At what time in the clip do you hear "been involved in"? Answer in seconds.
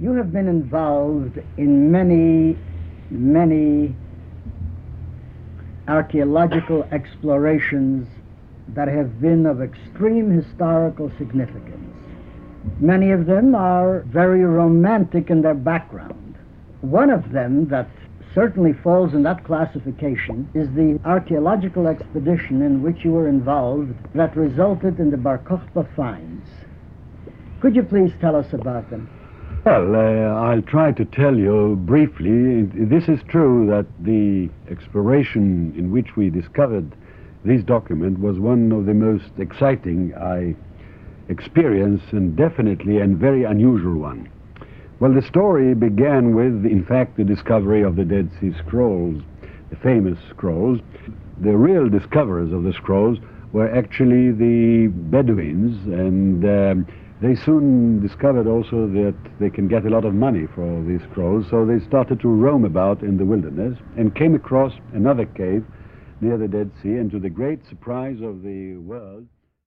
0.32-1.92